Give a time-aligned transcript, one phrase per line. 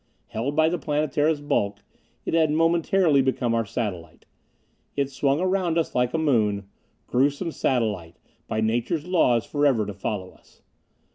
[0.29, 1.83] Held by the Planetara's bulk,
[2.25, 4.25] it had momentarily become our satellite.
[4.95, 6.67] It swung around us like a moon.
[7.05, 8.17] Gruesome satellite,
[8.47, 10.63] by nature's laws forever to follow us.